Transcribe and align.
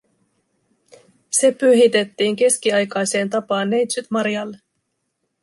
Se 1.29 1.51
pyhitettiin 1.51 2.35
keskiaikaiseen 2.35 3.29
tapaan 3.29 3.69
Neitsyt 3.69 4.11
Marialle 4.11 4.57